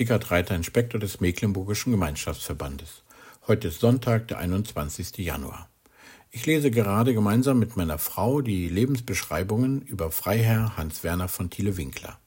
[0.00, 3.02] Sickert Reiter, Inspektor des Mecklenburgischen Gemeinschaftsverbandes.
[3.46, 5.18] Heute ist Sonntag, der 21.
[5.18, 5.68] Januar.
[6.30, 12.18] Ich lese gerade gemeinsam mit meiner Frau die Lebensbeschreibungen über Freiherr Hans Werner von Thiele-Winkler.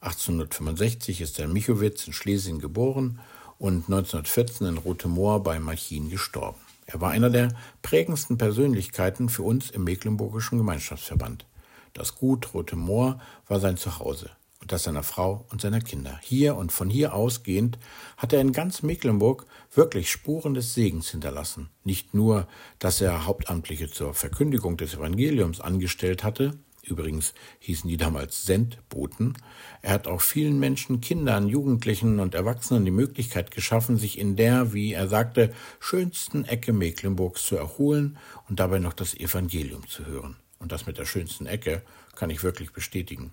[0.00, 3.18] 1865 ist er in Michowitz in Schlesien geboren
[3.58, 6.60] und 1914 in Rotemoor bei Marchin gestorben.
[6.86, 7.48] Er war einer der
[7.82, 11.46] prägendsten Persönlichkeiten für uns im Mecklenburgischen Gemeinschaftsverband.
[11.94, 14.30] Das Gut Rote Moor war sein Zuhause
[14.60, 16.18] und das seiner Frau und seiner Kinder.
[16.22, 17.78] Hier und von hier ausgehend
[18.16, 21.70] hat er in ganz Mecklenburg wirklich Spuren des Segens hinterlassen.
[21.84, 28.44] Nicht nur, dass er Hauptamtliche zur Verkündigung des Evangeliums angestellt hatte, übrigens hießen die damals
[28.44, 29.34] Sendboten,
[29.82, 34.72] er hat auch vielen Menschen, Kindern, Jugendlichen und Erwachsenen die Möglichkeit geschaffen, sich in der,
[34.72, 38.18] wie er sagte, schönsten Ecke Mecklenburgs zu erholen
[38.48, 40.36] und dabei noch das Evangelium zu hören.
[40.58, 41.82] Und das mit der schönsten Ecke
[42.16, 43.30] kann ich wirklich bestätigen.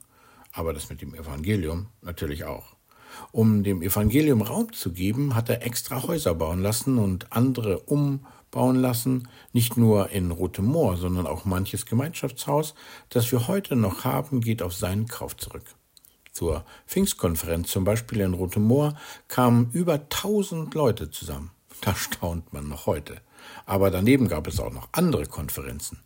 [0.55, 2.75] Aber das mit dem Evangelium natürlich auch.
[3.31, 8.75] Um dem Evangelium Raum zu geben, hat er extra Häuser bauen lassen und andere umbauen
[8.75, 12.73] lassen, nicht nur in Rotem Moor, sondern auch manches Gemeinschaftshaus,
[13.09, 15.65] das wir heute noch haben, geht auf seinen Kauf zurück.
[16.31, 18.95] Zur Pfingstkonferenz zum Beispiel in Rotem Moor
[19.27, 21.51] kamen über tausend Leute zusammen.
[21.81, 23.21] Da staunt man noch heute.
[23.65, 25.99] Aber daneben gab es auch noch andere Konferenzen.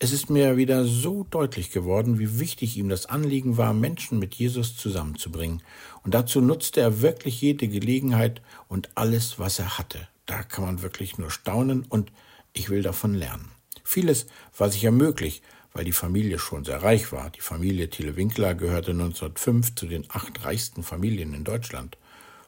[0.00, 4.34] Es ist mir wieder so deutlich geworden, wie wichtig ihm das Anliegen war, Menschen mit
[4.34, 5.62] Jesus zusammenzubringen.
[6.02, 10.08] Und dazu nutzte er wirklich jede Gelegenheit und alles, was er hatte.
[10.26, 12.10] Da kann man wirklich nur staunen und
[12.52, 13.52] ich will davon lernen.
[13.84, 17.30] Vieles war sicher möglich, weil die Familie schon sehr reich war.
[17.30, 21.96] Die Familie Thiele Winkler gehörte 1905 zu den acht reichsten Familien in Deutschland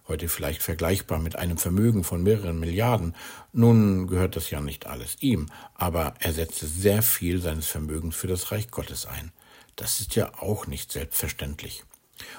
[0.09, 3.15] heute vielleicht vergleichbar mit einem Vermögen von mehreren Milliarden.
[3.53, 8.29] Nun gehört das ja nicht alles ihm, aber er setzte sehr viel seines Vermögens für
[8.29, 9.33] das Reich Gottes ein.
[9.77, 11.85] Das ist ja auch nicht selbstverständlich.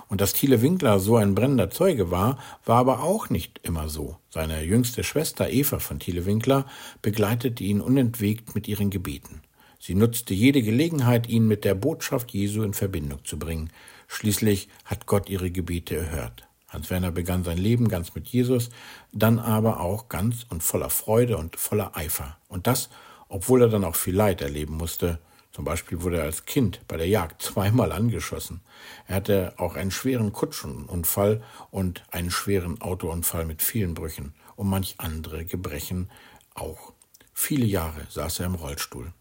[0.08, 4.18] Und dass Thiele Winkler so ein brennender Zeuge war, war aber auch nicht immer so.
[4.30, 6.66] Seine jüngste Schwester Eva von Thiele Winkler
[7.02, 9.42] begleitete ihn unentwegt mit ihren Gebeten.
[9.80, 13.70] Sie nutzte jede Gelegenheit, ihn mit der Botschaft Jesu in Verbindung zu bringen.
[14.08, 16.48] Schließlich hat Gott ihre Gebete erhört.
[16.68, 18.70] Hans Werner begann sein Leben ganz mit Jesus,
[19.14, 22.38] dann aber auch ganz und voller Freude und voller Eifer.
[22.50, 22.90] Und das,
[23.30, 25.20] obwohl er dann auch viel Leid erleben musste.
[25.54, 28.62] Zum Beispiel wurde er als Kind bei der Jagd zweimal angeschossen.
[29.08, 31.42] Er hatte auch einen schweren Kutschenunfall
[31.72, 36.12] und einen schweren Autounfall mit vielen Brüchen und manch andere Gebrechen
[36.54, 36.94] auch.
[37.34, 39.14] Viele Jahre saß er im Rollstuhl.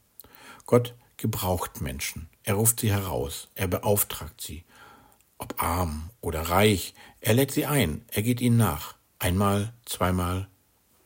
[0.67, 2.29] Gott gebraucht Menschen.
[2.43, 4.65] Er ruft sie heraus, er beauftragt sie
[5.39, 8.95] ob arm oder reich, er lädt sie ein, er geht ihnen nach.
[9.19, 10.49] Einmal, zweimal,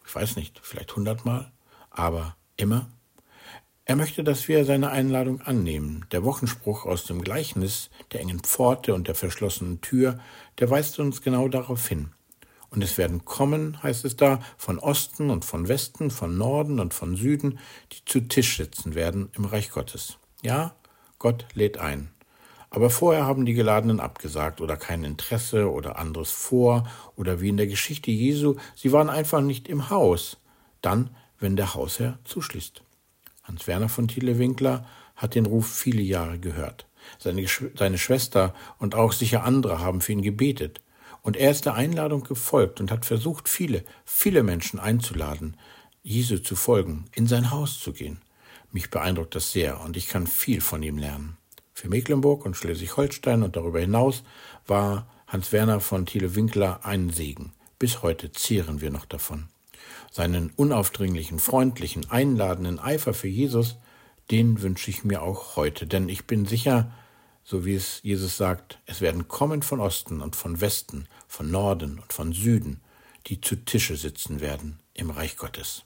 [0.07, 1.53] ich weiß nicht, vielleicht hundertmal,
[1.91, 2.89] aber immer.
[3.85, 6.07] Er möchte, dass wir seine Einladung annehmen.
[6.13, 10.21] Der Wochenspruch aus dem Gleichnis der engen Pforte und der verschlossenen Tür,
[10.59, 12.11] der weist uns genau darauf hin.
[12.71, 16.95] Und es werden kommen, heißt es da, von Osten und von Westen, von Norden und
[16.95, 17.59] von Süden,
[17.93, 20.19] die zu Tisch sitzen werden im Reich Gottes.
[20.43, 20.77] Ja,
[21.19, 22.11] Gott lädt ein.
[22.71, 27.57] Aber vorher haben die Geladenen abgesagt oder kein Interesse oder anderes vor oder wie in
[27.57, 30.39] der Geschichte Jesu, sie waren einfach nicht im Haus.
[30.81, 31.11] Dann,
[31.41, 32.83] wenn der Hausherr zuschließt.
[33.43, 34.87] Hans Werner von Thiele-Winkler
[35.17, 36.87] hat den Ruf viele Jahre gehört.
[37.19, 37.45] Seine,
[37.77, 40.81] seine Schwester und auch sicher andere haben für ihn gebetet.
[41.23, 45.57] Und er ist der Einladung gefolgt und hat versucht, viele, viele Menschen einzuladen,
[46.03, 48.21] Jesu zu folgen, in sein Haus zu gehen.
[48.71, 51.37] Mich beeindruckt das sehr und ich kann viel von ihm lernen.
[51.81, 54.23] Für Mecklenburg und Schleswig-Holstein und darüber hinaus
[54.67, 57.55] war Hans Werner von Thiele-Winkler ein Segen.
[57.79, 59.49] Bis heute zehren wir noch davon.
[60.11, 63.79] Seinen unaufdringlichen, freundlichen, einladenden Eifer für Jesus,
[64.31, 66.93] den wünsche ich mir auch heute, denn ich bin sicher,
[67.45, 71.99] so wie es Jesus sagt, es werden kommen von Osten und von Westen, von Norden
[71.99, 72.83] und von Süden,
[73.29, 75.85] die zu Tische sitzen werden im Reich Gottes.